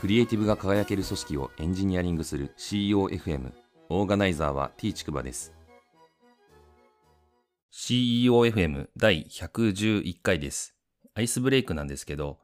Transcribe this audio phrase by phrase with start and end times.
[0.00, 3.52] クリエイティブが輝ける組織をエンジニアリングする CEOFM
[3.90, 5.52] オーガナイザーは T ちくばです。
[7.70, 10.74] CEOFM 第111回です。
[11.12, 12.38] アイスブレイクなんですけど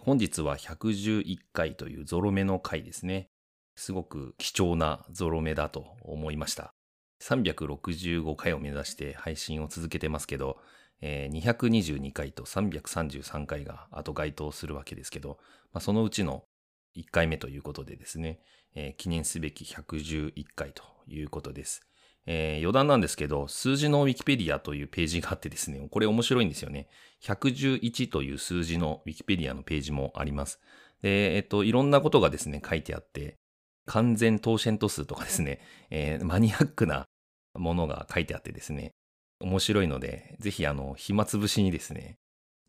[0.00, 3.30] 本日は111回というゾロ目の回ですね。
[3.74, 6.74] すごく貴重なゾロ目だと思いました。
[7.22, 10.58] 365回を目指して配信を続けてますけど
[11.00, 15.38] えー、222回と333回が後該当するわけですけど、
[15.72, 16.44] まあ、そのうちの
[16.98, 18.40] 1回目ということでですね、
[18.74, 21.82] えー、記念すべき111回ということです。
[22.26, 26.88] えー、余談なんですけど、数字のウィキペディアというページがあってですね、これ面白いんですよね。
[27.22, 30.60] 111という数字のウィキペディアのページもあります。
[31.00, 33.36] で、えっと、いろんなことがですね、書いてあって、
[33.86, 37.06] 完全当選度数とかですね、えー、マニアックな
[37.54, 38.90] ものが書いてあってですね、
[39.40, 42.18] 面白いので、ぜひあの、暇つぶしにですね、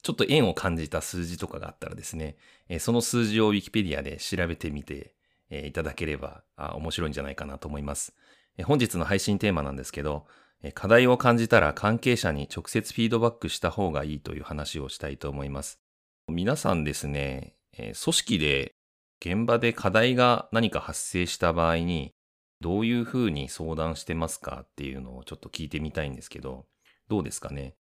[0.01, 2.37] ちょっと縁を感じた数字とかがあったらですね、
[2.79, 5.13] その数字を Wikipedia で調べてみて
[5.51, 6.43] いただければ
[6.75, 8.15] 面白いんじゃないかなと思います。
[8.63, 10.25] 本日の配信テーマなんですけど、
[10.73, 15.79] 課題を感じたら関係者に直接フィードバックした方がいいという話をしたいと思います。
[16.27, 18.73] 皆さんですね、組織で
[19.21, 22.13] 現場で課題が何か発生した場合に、
[22.61, 26.65] どういうふうに相談してますかっていうのをちょっと聞いてみたいんですけど、
[27.07, 27.75] どうですかね？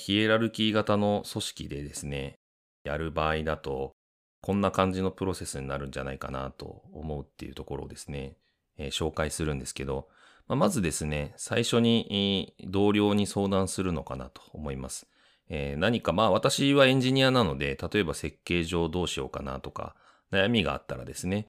[0.00, 2.38] ヒエラルキー型の組織でですね、
[2.84, 3.92] やる場合だと、
[4.40, 8.36] こんな感じのプロセスになるんじゃないかなと思うっていうところをですね、
[8.78, 10.08] えー、紹介するんですけど、
[10.48, 15.06] まあ、まずですね、最初に同僚に相談するのかなと思います。
[15.50, 19.94] えー、何か、まあ私はエンジニアなので、例えば設計上どうしようかなとか、
[20.32, 21.46] 悩みがあったらですね、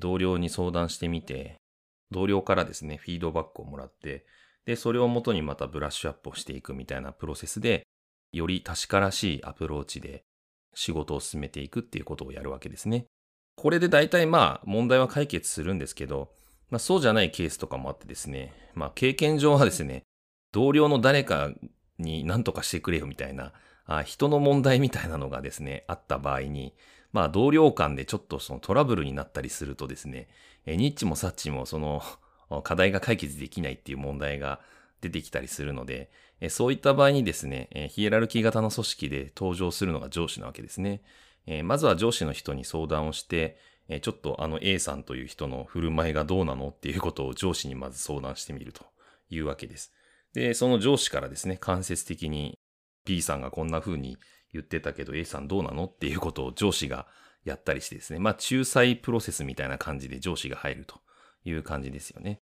[0.00, 1.54] 同僚に相談してみて、
[2.10, 4.26] 同僚からですね、フィードバックをもらって、
[4.64, 7.84] で、それをもとにまたブラッシュアップをしていくみたいなプロセスで、
[8.32, 10.24] より確からしいアプローチで
[10.74, 13.06] 仕事を進めていくっていうことをやるわけですね。
[13.56, 16.30] これで大体まあ問題は解決するんですけど、
[16.70, 20.02] まあそうじゃないケースとかもあってですね、まあ経験上はですね、
[20.52, 21.50] 同僚の誰か
[21.98, 23.52] に何とかしてくれよみたいな、
[23.84, 26.74] あ人の問題みたいなのがですね、あった場合に、
[27.12, 30.28] まあ同僚間でちょっとそのトラブルになったりするとですね、
[30.66, 32.02] ニッチもサッチもその
[32.64, 34.60] 課題が解決できないっていう問題が
[35.02, 36.10] 出てきたりするので、
[36.48, 41.02] そういった場合にですね、ヒエラルキー型の組織で登場するのが上司なわけですね。
[41.64, 43.58] まずは上司の人に相談をして、
[44.00, 48.86] ちょっとあの A さんという人の振る舞いがどうなのっていうことを上司にまず相談してみると
[49.28, 49.92] いうわけです。
[50.34, 52.58] で、その上司からですね、間接的に
[53.04, 54.16] B さんがこんな風に
[54.52, 57.06] 言ってたけど A さんどうなのっていうことを上司が
[57.44, 61.00] やったりしてですね、まあ仲裁プロセスみたいな感じで上司が入ると
[61.44, 62.40] いう感じですよね。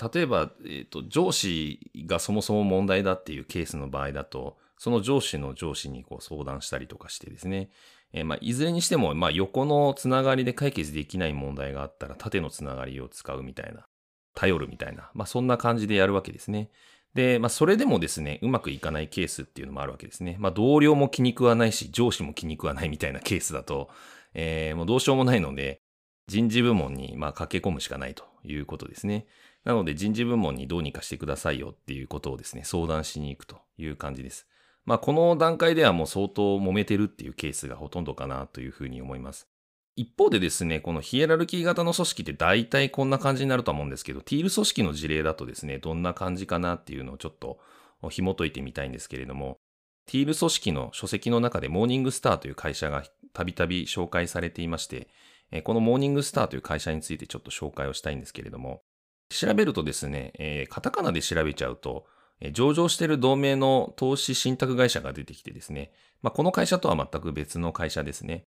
[0.00, 7.70] 例えば、え、ー、と、上司がそもそも問題だっていうケースの場合だと、その上司の上司にこう相談したりとかしてですね、
[8.12, 13.84] えー、まあ、いずれにしても、まあ、横のつながりで解決できない問題があったら、縦のつながりを使うみたいな、
[14.34, 16.70] 頼るみたいな、まあ、そんな感じでやるわけですね。
[17.14, 20.36] で、まあ、それでもですね、うまくいかないケースっていうのもあるわけですね。
[20.38, 23.90] まあ、同僚も気に食わないし、上司も気に食わないみたいなケースだと、
[24.34, 25.80] えー、もうどうしようもないので、
[26.28, 29.26] 人事部門にまあ駆け込むしかないということですね。
[29.64, 34.46] なので人事部門にどうにかしてくださいよっていうことをですね、相談しに行くという感じです。
[34.86, 39.46] まあこの段階ではもう相当揉めてるっていうケースがほとんどかなというふうに思います。
[39.96, 47.58] 一方でですね、このヒエラルキー型の組織って大体こんな感じになると思うんですけど、ティール組織の事例だとですね、どんな感じかなっていうのをちょっと
[48.08, 49.58] 紐解いてみたいんですけれども、
[50.06, 53.04] ティール組織の書籍の中でモーニングスターという会社が
[53.34, 55.08] たびたび紹介されていまして、
[55.64, 58.82] このモーニングスターという会社についてちょっと紹介をしたいんですけれども、
[59.30, 62.06] 調べるとですね、えー、カタカナで調べちゃうと、
[62.40, 65.92] え上場している同盟の投資信託会社が出てきてですね、
[66.22, 68.44] まあ、この会社とは全く別の会社ですね。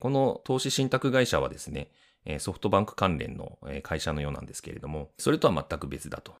[0.00, 1.90] この投資信託会社はですね、
[2.38, 6.34] ソフトバンク関連の会社のようなんですけれども、それとは全く別だと。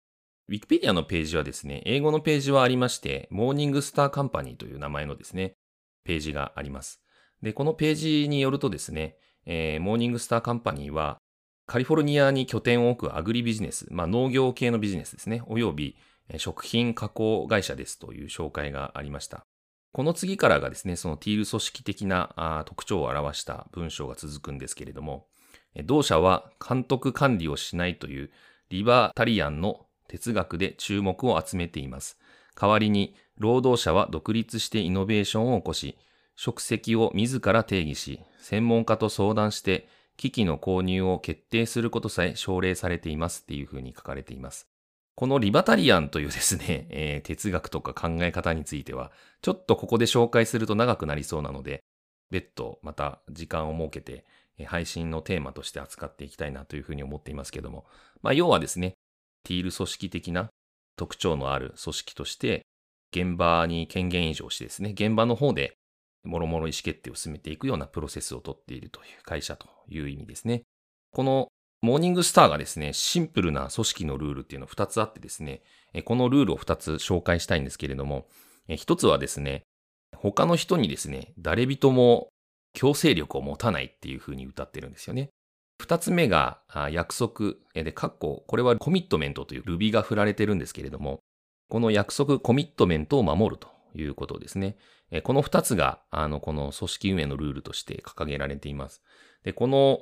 [0.48, 5.54] ウィキペディアのページはですね、英語のページはありまして、モーニングスターカンパニーという名前のですね、
[6.04, 7.00] ページがあります。
[7.42, 11.18] で、このページによるとですね、えー、モーニングスターカンパニーは、
[11.66, 15.96] カリフォルニアに拠点を置くアグリビジネス、まあ、農業系のビジネスですね、および
[16.38, 19.44] 食品加工会社ですという紹介がありました。
[19.92, 25.26] この次からがですね、そのティール組織的な特徴を表した文章が続くんですけれども、
[25.84, 28.30] 同社は監督管理をしないという
[28.70, 32.18] リバータリアンの哲学で注目を集めています。
[32.54, 35.98] 代わりに、労働者は独立してイノベーションを起こし、
[36.36, 44.68] 職責を自ら定義し、専門家と相談して機器の購入を決定することさえ奨励されていますっていうふうに書かれています。
[45.14, 51.82] このリバタリアンというですね、 えー、哲学とか考え方については、ちょっとここで紹介すると長くなりそうなので、
[52.30, 54.24] 別途また時間を設けて、
[54.66, 57.86] 配信のテーマとして扱っていきたいなというふうに思っていますけども、
[58.22, 58.94] まあ、要はですね、
[59.44, 60.50] ティール組織的な
[60.96, 62.64] 特徴のある組織として、
[63.12, 65.76] 現場に権限移譲してですね、現場の方で
[66.26, 70.62] もろもろ意思決定を進めていくようなプロセスをとっているという会社という意味ですね。
[71.12, 71.48] この
[71.82, 75.62] モーニングスターがですね、シンプルな組織のルールっていうの2つあってですね、
[76.04, 78.26] このルールを2つ紹介したいんですけれども、
[78.68, 79.62] 1つはですね、
[80.16, 82.28] 他の人にですね、誰人も
[82.72, 85.30] 強制力を持たないっていうふうに歌ってるんですよね。
[85.82, 91.20] 2つ目が約束で、括弧、これはコミットメントというルビが振られてるんですけれども、
[91.68, 94.76] この約束、コミットメントを守るということですね。
[95.10, 99.02] えこの2つが、あの、この組織運営のルールとして掲げられています。
[99.44, 100.00] で、この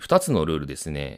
[0.00, 1.16] 2つのルールですね、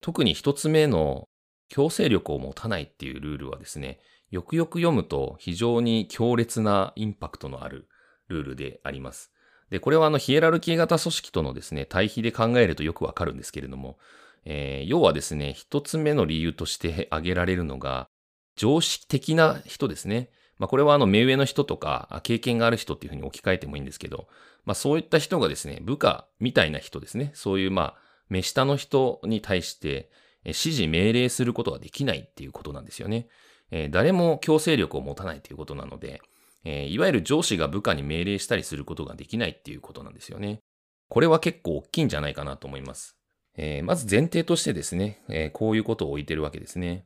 [0.00, 1.28] 特に1つ目の
[1.68, 4.00] 強制力を持たないっていうルールはですね、
[4.30, 7.88] よくよく読むと非常に強烈なインパクトのある
[8.28, 9.32] ルールであります。
[9.70, 13.98] で、これはあのヒエラルキー型組織とのですね、対比で考えるとよくわかるんですけれども、
[14.44, 18.08] えー、要はですね、一つ目の理由として挙げられるのが、
[18.54, 20.30] 常識的な人ですね。
[20.58, 24.26] まあ、これはあの目上の人とか経験がある人っていうふうに置き換えてもいいんですけど、
[24.64, 27.30] まあ、そういった人がですね、部下みたいな人ですね。
[27.34, 27.96] そういうまあ、
[28.28, 30.10] 目下の人に対して
[30.44, 33.28] 指示命令することができないっていうことなんですよね。
[33.70, 36.20] えー、誰も強制力を持たないということなので、
[36.64, 40.60] えー、いわゆる上司が部下に命令したりすることができないっていうことなんですよね。
[41.08, 43.16] これは結構大きいんじゃないかなと思います。
[43.56, 47.04] えー、まず前提としてですね、えー、こういうことを置いてるわけですね。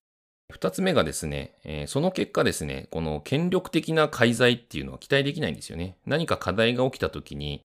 [0.51, 5.97] 二つ目がですね、えー、その結果ですね、この権力的な介在っていうのは期待できないんですよね。
[6.07, 7.63] 何か課題が起きた時に、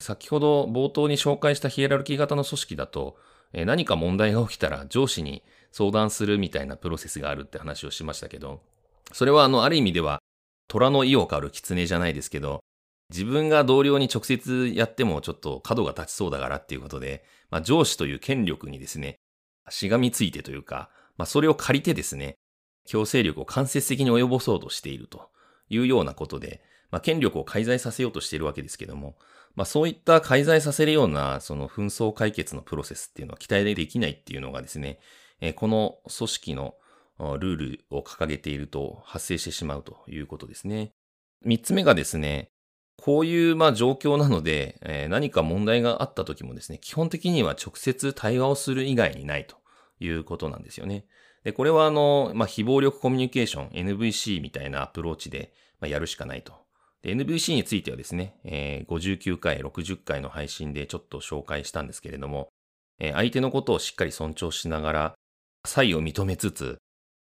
[0.00, 3.16] 先ほど冒頭に紹介したヒエラルキー型の組織だと、
[3.52, 5.42] え何か問題が起きたら上司に
[5.72, 8.60] 相談するみたいなプロセスがあるって話をしましたけど、
[9.12, 10.20] それはあの、ある意味では
[10.68, 12.60] 虎の意を狩る狐じゃないですけど、
[13.10, 19.16] 自分が同僚に直接やってもちょっと角が立ちそうだからっていうことで、まあ、上司という権力にですね、
[19.70, 22.38] しがみついてというか、まあ、それを借りてですね、
[22.86, 25.28] 強制力を間接的に及ぼそうとしていると
[25.68, 29.18] いうようなことで、まあ、権力を介在させようとしているわけですけども、
[29.54, 35.00] まあ、そういった介在させるような、その紛争解決のプロセスっていうのは期待できないっていうのがですね、
[35.56, 36.74] この組織の
[37.38, 40.92] ルールを掲げていると発生してしまうということですね。
[41.44, 42.48] 三つ目がですね、
[42.96, 49.57] こういうまあ状況なので、え、何か問題があった時もですね、基本的には直接対話をする以外にないと
[50.00, 51.06] いうことなんですよね。
[51.44, 56.52] で、これはあの、まあ、非暴力コミュニケーション、NVC みたいなアプローチで、まあ、やるしかないと。
[57.04, 62.48] NVC についてはですね、えー、59回、60回の配信でちょっと紹介したんですけれども、
[62.98, 65.14] えー、相手のことをしっかり尊重しながら、
[65.64, 66.78] 差異を認めつつ、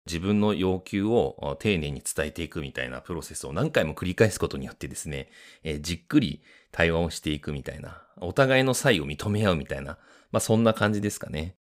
[0.06, 5.28] 自分の要求を丁寧に伝えていくみたいなプロセスを何回も繰り返すことによってですね、
[5.64, 9.99] えー、じっくり対話をしていくみたいな、お互いの差異を認め合うみたいな、
[10.31, 11.56] まあそんな感じですかね。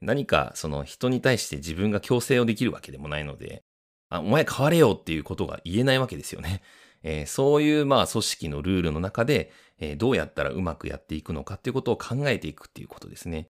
[0.00, 3.62] 何かその人に対して自分が強制をできるわけでもないので、
[4.08, 6.62] あお前変われよっていうことが言えないわけですよね。
[7.02, 13.46] えー、そういうまあ組織のルールの中で、えー、どうやったらうまくやっていくのかっていうことを考えていくっていうことですね。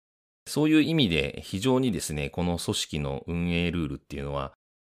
[0.47, 4.53] そういう意味で非常にですね、この組織の運営ルールっていうのは、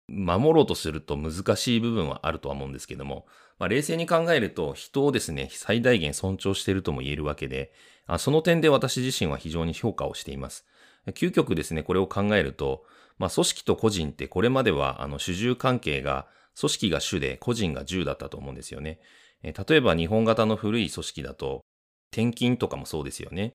[0.08, 3.26] 守ろうとすると難しい部分はあるとは思うんですけども、
[3.58, 7.72] まあ、冷静に考えると人をですね、最大限尊重しているとも言えるわけで、
[8.18, 10.66] その点で私自身は非常に評価をしています。
[11.08, 12.84] 究極ですね、これを考えると、
[13.18, 16.26] まあ、組織と個人ってこれまではあの主従関係が
[16.58, 19.00] 組織が主で個人が従だったと思うんですよね。
[19.42, 21.62] え例えば日本型の古い組織だと
[22.10, 23.52] 転勤とかもそうですよね。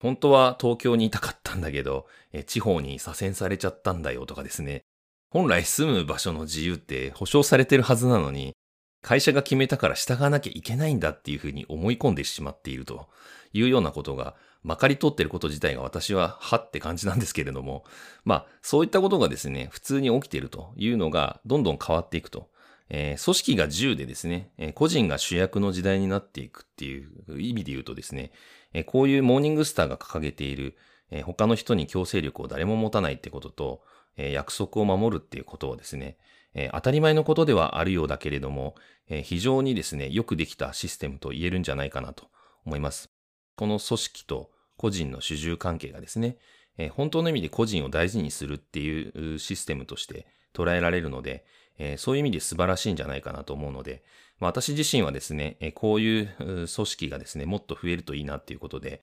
[0.00, 4.82] 本当は東京にいたかったんだけど、え地方に左遷されちゃったんだよとかですね。
[5.30, 8.52] 本来住む場所の自由って保障されてるはずなのに、
[9.00, 13.08] 会社が決めたから従わなきゃいけないんだっていうふうに思い込んでしまっていると
[13.52, 17.84] いうようなことがまかり通ってること自体が私ははって感じなんですけれども、
[18.24, 22.50] まあそういったことがですね、普通に起きているというのがどんどん変わっていくと。
[22.94, 28.32] えー、組織が10でですね、えー、個人が主役の時代になっていくっていう意味で言うとですね、
[28.74, 30.76] えこういうモーニングスターが掲げている、
[31.10, 33.82] え他の人に強制力を誰も持たないってことと、
[34.16, 36.16] え約束を守るっていうことはですね、
[36.54, 38.74] え当たり前のことではあるようだけれども、
[39.08, 42.26] え非常にですね、よくできたシステムと言えるんじゃないかなと
[42.64, 43.11] 思います。
[43.56, 46.36] この組織と個人の主従関係がですね、
[46.78, 51.44] え本当の意味で個人を大事にするっていうシステムとして捉えられるので、
[51.78, 54.02] えそういう意味で素晴らしいんじゃないかなと思うので、
[54.38, 59.02] まあ、私自身はですね、こういう組織がですね、もっと増えるといいなっていうことで、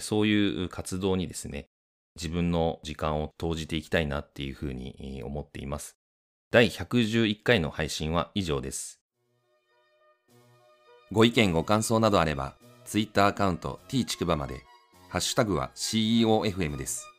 [0.00, 1.68] そういう活動にですね、
[2.16, 5.96] 自分の時間を投じていきたいなっていうふうに思っています。
[6.50, 9.00] 第111回の配信は以上です。
[11.12, 12.56] ご意見ご感想などあれば、
[12.90, 14.64] Twitter アカウント t ちくばまで、
[15.08, 17.09] ハッシュタグは CEOFM です。